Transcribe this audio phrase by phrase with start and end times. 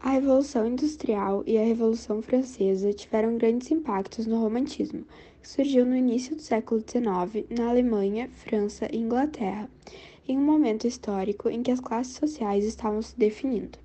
[0.00, 5.04] A Revolução Industrial e a Revolução Francesa tiveram grandes impactos no romantismo,
[5.42, 9.68] que surgiu no início do século XIX na Alemanha, França e Inglaterra,
[10.28, 13.76] em um momento histórico em que as classes sociais estavam se definindo.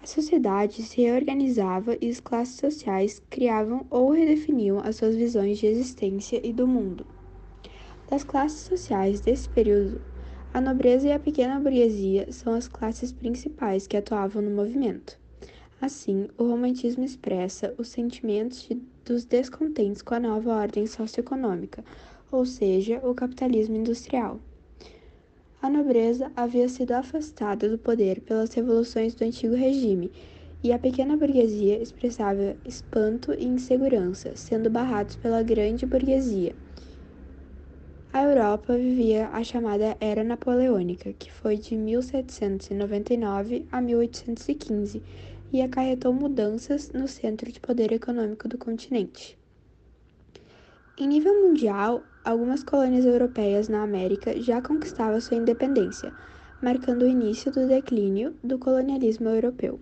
[0.00, 5.66] A sociedade se reorganizava e as classes sociais criavam ou redefiniam as suas visões de
[5.66, 7.04] existência e do mundo.
[8.08, 10.00] Das classes sociais desse período,
[10.54, 15.20] a nobreza e a pequena burguesia são as classes principais que atuavam no movimento.
[15.82, 21.84] Assim, o romantismo expressa os sentimentos de, dos descontentes com a nova ordem socioeconômica,
[22.30, 24.38] ou seja, o capitalismo industrial.
[25.60, 30.12] A nobreza havia sido afastada do poder pelas revoluções do antigo regime,
[30.62, 36.54] e a pequena burguesia expressava espanto e insegurança, sendo barrados pela grande burguesia.
[38.12, 45.02] A Europa vivia a chamada Era Napoleônica, que foi de 1799 a 1815
[45.52, 49.38] e acarretou mudanças no centro de poder econômico do continente.
[50.98, 56.12] Em nível mundial, algumas colônias europeias na América já conquistavam sua independência,
[56.62, 59.80] marcando o início do declínio do colonialismo europeu.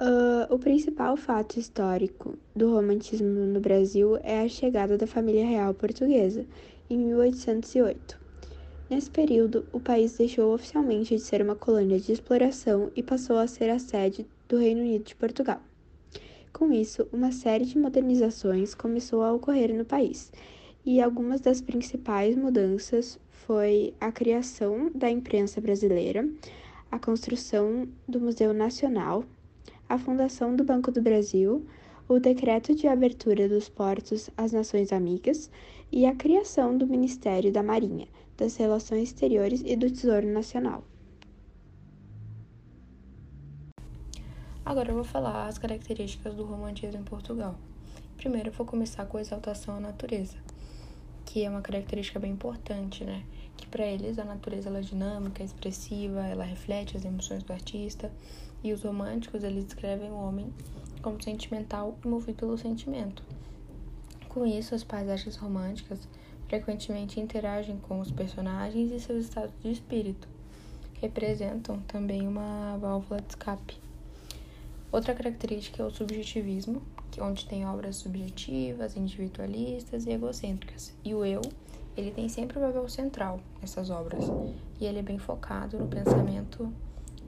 [0.00, 5.74] Uh, o principal fato histórico do romantismo no Brasil é a chegada da família real
[5.74, 6.46] portuguesa,
[6.88, 8.19] em 1808.
[8.90, 13.46] Nesse período, o país deixou oficialmente de ser uma colônia de exploração e passou a
[13.46, 15.60] ser a sede do Reino Unido de Portugal.
[16.52, 20.32] Com isso, uma série de modernizações começou a ocorrer no país,
[20.84, 26.28] e algumas das principais mudanças foi a criação da imprensa brasileira,
[26.90, 29.22] a construção do Museu Nacional,
[29.88, 31.64] a fundação do Banco do Brasil,
[32.08, 35.48] o decreto de abertura dos portos às nações amigas
[35.92, 38.08] e a criação do Ministério da Marinha,
[38.40, 40.82] das Relações Exteriores e do Tesouro Nacional.
[44.64, 47.54] Agora eu vou falar as características do romantismo em Portugal.
[48.16, 50.38] Primeiro eu vou começar com a exaltação à natureza,
[51.26, 53.26] que é uma característica bem importante, né?
[53.58, 58.10] Que para eles a natureza é dinâmica, expressiva, ela reflete as emoções do artista,
[58.64, 60.50] e os românticos eles descrevem o homem
[61.02, 63.22] como sentimental e movido pelo sentimento.
[64.30, 66.08] Com isso, as paisagens românticas
[66.50, 70.28] frequentemente interagem com os personagens e seus estados de espírito.
[71.00, 73.78] Representam também uma válvula de escape.
[74.90, 80.92] Outra característica é o subjetivismo, que onde tem obras subjetivas, individualistas e egocêntricas.
[81.04, 81.40] E o eu,
[81.96, 84.24] ele tem sempre o papel central nessas obras,
[84.80, 86.72] e ele é bem focado no pensamento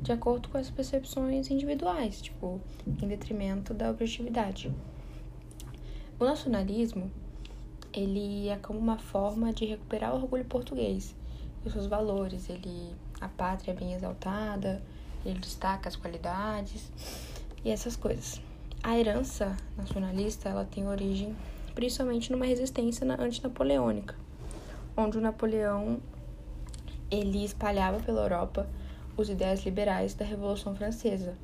[0.00, 2.60] de acordo com as percepções individuais, tipo,
[3.00, 4.74] em detrimento da objetividade.
[6.18, 7.08] O nacionalismo
[7.92, 11.14] ele é como uma forma de recuperar o orgulho português
[11.64, 12.48] e os seus valores.
[12.48, 14.82] Ele, a pátria é bem exaltada,
[15.24, 16.90] ele destaca as qualidades
[17.64, 18.40] e essas coisas.
[18.82, 21.36] A herança nacionalista ela tem origem
[21.74, 24.14] principalmente numa resistência antinapoleônica,
[24.96, 26.00] onde o Napoleão
[27.10, 28.68] ele espalhava pela Europa
[29.16, 31.36] os ideias liberais da Revolução Francesa.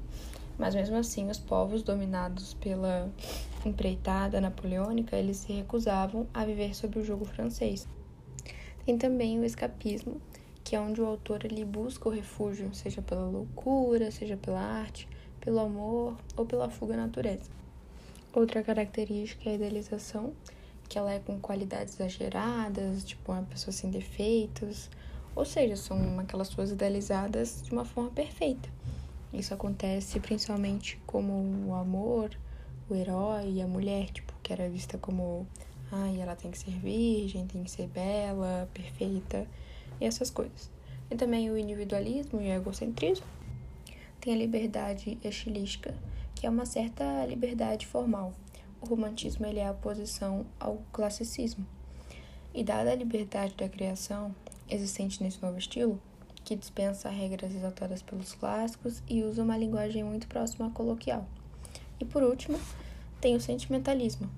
[0.58, 3.08] Mas mesmo assim, os povos dominados pela
[3.64, 7.86] empreitada napoleônica, eles se recusavam a viver sob o jugo francês.
[8.84, 10.20] Tem também o escapismo,
[10.64, 15.08] que é onde o autor ali busca o refúgio, seja pela loucura, seja pela arte,
[15.41, 17.50] pelo amor ou pela fuga à natureza.
[18.34, 20.32] Outra característica é a idealização,
[20.88, 24.90] que ela é com qualidades exageradas, tipo uma pessoa sem defeitos,
[25.36, 28.69] ou seja, são aquelas pessoas idealizadas de uma forma perfeita.
[29.32, 31.32] Isso acontece principalmente como
[31.66, 32.30] o amor,
[32.88, 35.46] o herói e a mulher, tipo, que era vista como,
[35.92, 39.46] ai, ela tem que ser virgem, tem que ser bela, perfeita,
[40.00, 40.70] e essas coisas.
[41.10, 43.26] E também o individualismo e o egocentrismo.
[44.20, 45.94] Tem a liberdade estilística,
[46.34, 48.32] que é uma certa liberdade formal.
[48.80, 51.66] O romantismo ele é a oposição ao classicismo.
[52.54, 54.34] E dada a liberdade da criação
[54.68, 56.00] existente nesse novo estilo,
[56.48, 61.26] que dispensa regras exaltadas pelos clássicos e usa uma linguagem muito próxima à coloquial.
[62.00, 62.58] E por último,
[63.20, 64.31] tem o sentimentalismo,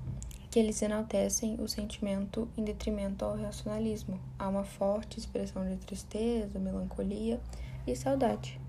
[0.50, 4.20] que eles enaltecem o sentimento em detrimento ao racionalismo.
[4.36, 7.38] Há uma forte expressão de tristeza, melancolia
[7.86, 8.60] e saudade.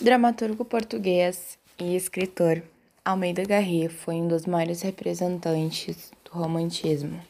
[0.00, 2.62] Dramaturgo português e escritor,
[3.04, 7.20] Almeida Garré foi um dos maiores representantes do romantismo.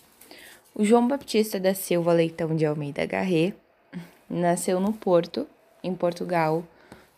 [0.75, 3.55] O João Baptista da Silva Leitão de Almeida Garré
[4.29, 5.47] nasceu no Porto,
[5.83, 6.65] em Portugal,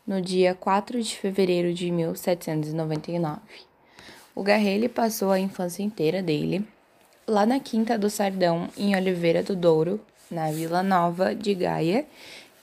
[0.07, 3.41] no dia 4 de fevereiro de 1799.
[4.35, 6.67] O Garrelli passou a infância inteira dele
[7.27, 10.01] lá na Quinta do Sardão, em Oliveira do Douro,
[10.31, 12.07] na Vila Nova de Gaia,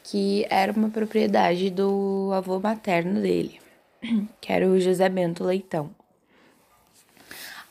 [0.03, 3.59] que era uma propriedade do avô materno dele,
[4.39, 5.89] que era o José Bento Leitão.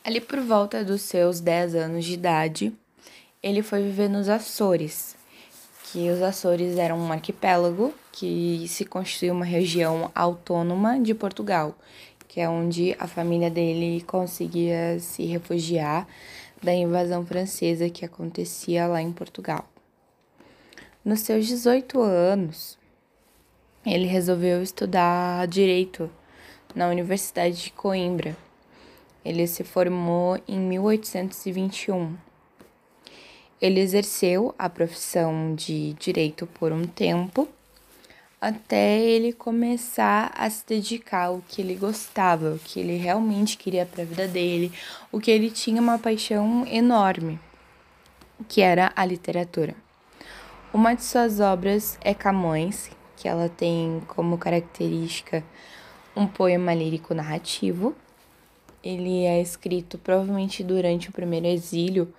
[0.05, 2.73] Ali por volta dos seus 10 anos de idade,
[3.43, 5.17] ele foi viver nos Açores,
[5.93, 11.77] que os Açores eram um arquipélago que se constituiu uma região autônoma de Portugal,
[12.27, 16.09] que é onde a família dele conseguia se refugiar
[16.63, 19.69] da invasão francesa que acontecia lá em Portugal.
[21.05, 22.79] Nos seus 18 anos,
[23.85, 26.11] ele resolveu estudar direito
[26.75, 28.35] na Universidade de Coimbra.
[29.23, 32.17] Ele se formou em 1821.
[33.63, 37.49] Ele exerceu a profissão de direito por um tempo,
[38.41, 43.87] até ele começar a se dedicar ao que ele gostava, o que ele realmente queria
[43.87, 44.73] para a vida dele,
[45.13, 47.39] o que ele tinha uma paixão enorme,
[48.49, 49.77] que era a literatura.
[50.75, 55.45] Uma de suas obras é Camões, que ela tem como característica
[56.17, 57.95] um poema lírico narrativo.
[58.83, 62.13] Ele é escrito provavelmente durante o primeiro exílio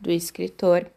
[0.00, 0.90] do escritor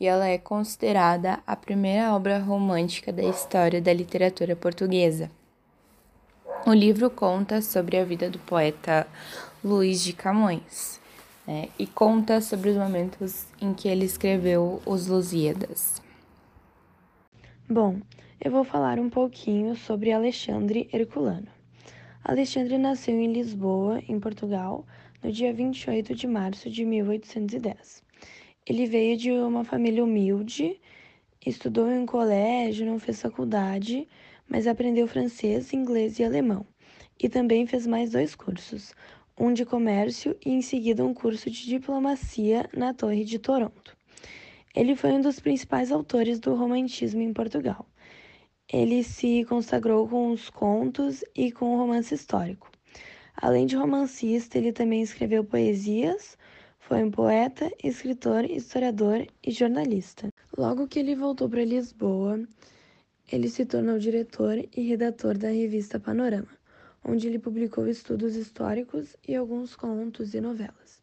[0.00, 5.30] e ela é considerada a primeira obra romântica da história da literatura portuguesa.
[6.66, 9.06] O livro conta sobre a vida do poeta
[9.64, 11.00] Luís de Camões
[11.46, 16.00] né, e conta sobre os momentos em que ele escreveu os Lusíadas.
[17.68, 18.00] Bom,
[18.42, 21.48] eu vou falar um pouquinho sobre Alexandre Herculano.
[22.22, 24.84] Alexandre nasceu em Lisboa, em Portugal,
[25.22, 28.07] no dia 28 de março de 1810.
[28.68, 30.78] Ele veio de uma família humilde,
[31.44, 34.06] estudou em um colégio, não fez faculdade,
[34.46, 36.66] mas aprendeu francês, inglês e alemão.
[37.18, 38.94] E também fez mais dois cursos,
[39.38, 43.96] um de comércio e em seguida um curso de diplomacia na Torre de Toronto.
[44.76, 47.86] Ele foi um dos principais autores do romantismo em Portugal.
[48.70, 52.70] Ele se consagrou com os contos e com o romance histórico.
[53.34, 56.36] Além de romancista, ele também escreveu poesias,
[56.78, 60.28] foi um poeta, escritor, historiador e jornalista.
[60.56, 62.40] Logo que ele voltou para Lisboa,
[63.30, 66.48] ele se tornou diretor e redator da revista Panorama,
[67.04, 71.02] onde ele publicou estudos históricos e alguns contos e novelas.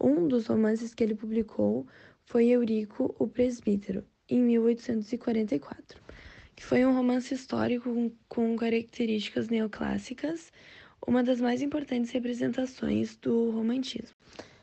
[0.00, 1.86] Um dos romances que ele publicou
[2.24, 6.00] foi Eurico o Presbítero, em 1844,
[6.54, 10.52] que foi um romance histórico com, características neoclássicas,
[11.06, 14.16] uma das mais importantes representações do romantismo.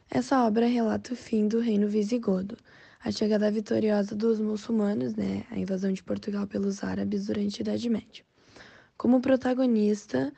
[0.09, 2.55] Essa obra relata o fim do reino visigodo,
[3.03, 7.89] a chegada vitoriosa dos muçulmanos, né, a invasão de Portugal pelos árabes durante a Idade
[7.89, 8.23] Média.
[8.97, 10.31] Como protagonista,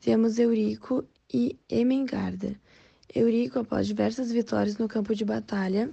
[0.00, 2.56] temos Eurico e Emengarda.
[3.14, 5.90] Eurico, após diversas vitórias no campo de batalha,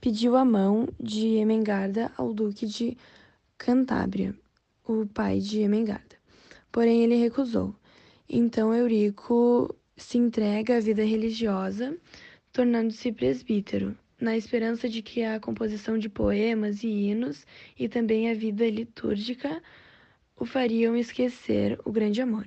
[0.00, 2.96] pediu a mão de Emengarda ao duque de
[3.56, 4.34] Cantábria,
[4.84, 6.16] o pai de Emengarda.
[6.72, 7.74] Porém, ele recusou.
[8.28, 11.96] Então, Eurico se entrega à vida religiosa,
[12.52, 17.46] tornando-se presbítero, na esperança de que a composição de poemas e hinos
[17.78, 19.62] e também a vida litúrgica
[20.36, 22.46] o fariam esquecer o grande amor.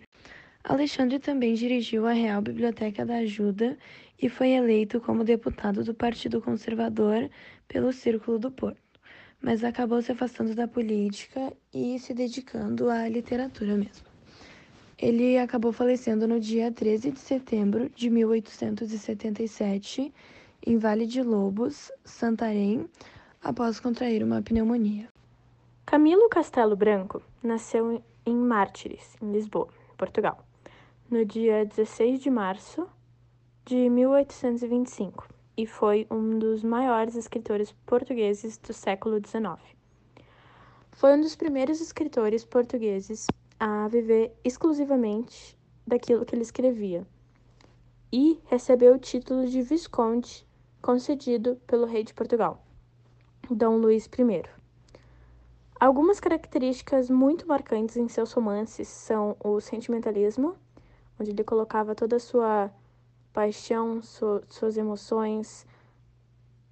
[0.63, 3.77] Alexandre também dirigiu a Real Biblioteca da Ajuda
[4.21, 7.29] e foi eleito como deputado do Partido Conservador
[7.67, 8.99] pelo Círculo do Porto,
[9.41, 14.14] mas acabou se afastando da política e se dedicando à literatura mesmo.
[14.97, 20.13] Ele acabou falecendo no dia 13 de setembro de 1877
[20.65, 22.89] em Vale de Lobos, Santarém,
[23.43, 25.07] após contrair uma pneumonia.
[25.85, 30.43] Camilo Castelo Branco nasceu em Mártires, em Lisboa, Portugal
[31.09, 32.87] no dia 16 de março
[33.63, 39.59] de 1825 e foi um dos maiores escritores portugueses do século XIX.
[40.91, 43.27] Foi um dos primeiros escritores portugueses
[43.59, 47.05] a viver exclusivamente daquilo que ele escrevia
[48.11, 50.45] e recebeu o título de Visconde
[50.81, 52.63] concedido pelo rei de Portugal,
[53.49, 54.43] Dom Luís I.
[55.79, 60.55] Algumas características muito marcantes em seus romances são o sentimentalismo,
[61.19, 62.71] onde ele colocava toda a sua
[63.33, 65.67] paixão, su suas emoções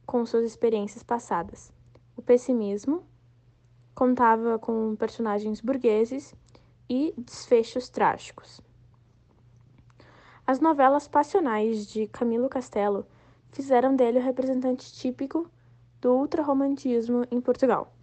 [0.06, 1.74] com suas experiências passadas.
[2.16, 3.04] O pessimismo
[3.94, 6.34] contava com personagens burgueses
[6.94, 8.62] e desfechos trágicos.
[10.46, 13.06] As novelas passionais de Camilo Castelo
[13.52, 15.50] fizeram dele o representante típico
[16.02, 17.94] do ultrarromantismo em Portugal.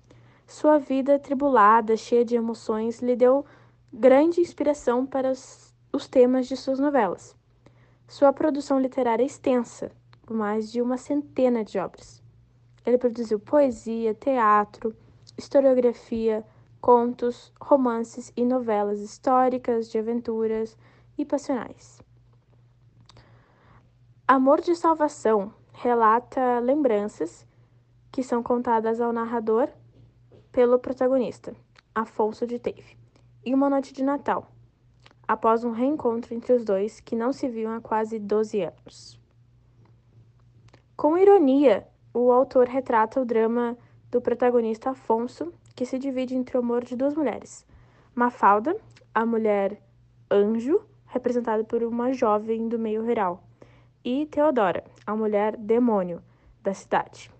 [0.46, 3.44] Sua vida tribulada, cheia de emoções, lhe deu
[3.92, 7.36] grande inspiração para os os temas de suas novelas.
[8.06, 9.90] Sua produção literária é extensa,
[10.26, 12.22] com mais de uma centena de obras.
[12.86, 14.94] Ele produziu poesia, teatro,
[15.36, 16.44] historiografia,
[16.80, 20.76] contos, romances e novelas históricas, de aventuras
[21.16, 22.00] e passionais.
[24.26, 27.46] Amor de Salvação relata lembranças
[28.12, 29.68] que são contadas ao narrador
[30.52, 31.54] pelo protagonista,
[31.94, 32.96] Afonso de Teve,
[33.44, 34.48] e uma noite de Natal,
[35.26, 39.20] após um reencontro entre os dois que não se viam há quase 12 anos.
[40.96, 43.76] Com ironia, o autor retrata o drama
[44.10, 47.64] do protagonista Afonso, que se divide entre o amor de duas mulheres.
[48.14, 48.76] Mafalda,
[49.14, 49.80] a mulher
[50.30, 53.42] anjo, representada por uma jovem do meio rural,
[54.04, 56.22] e Teodora, a mulher demônio
[56.62, 57.30] da cidade,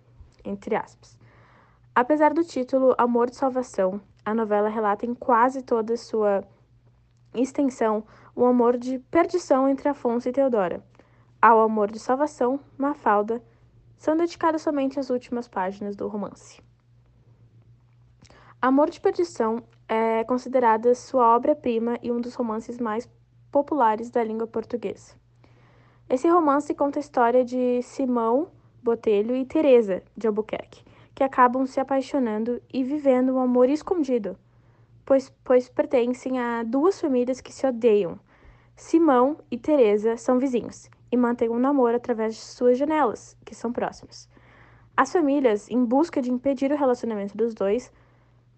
[0.42, 1.18] entre aspas.
[1.94, 6.42] Apesar do título Amor de Salvação, a novela relata em quase toda sua
[7.35, 8.04] extensão
[8.35, 10.82] o amor de perdição entre Afonso e Teodora.
[11.42, 13.42] Ao amor de salvação, Mafalda,
[13.99, 16.69] são dedicadas somente as últimas páginas do romance.
[18.62, 23.09] Amor de Perdição é considerada sua obra-prima e um dos romances mais
[23.50, 25.14] populares da língua portuguesa.
[26.11, 28.49] Esse romance conta a história de Simão
[28.83, 34.37] Botelho e Teresa de Albuquerque, que acabam se apaixonando e vivendo um amor escondido,
[35.07, 38.21] pois, pois pertencem a duas famílias que se odeiam.
[38.76, 43.73] Simão e Teresa são vizinhos e mantêm um namoro através de suas janelas, que são
[43.73, 44.29] próximas.
[44.95, 47.90] As famílias, em busca de impedir o relacionamento dos dois,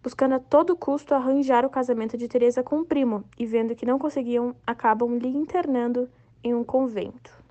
[0.02, 3.86] buscando a todo custo arranjar o casamento de Teresa com o primo e vendo que
[3.86, 6.08] não conseguiam, acabam lhe internando
[6.42, 7.41] em um convento.